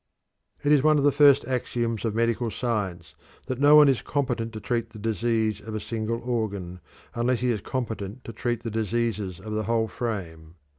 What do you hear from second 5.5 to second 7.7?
of a single organ unless he is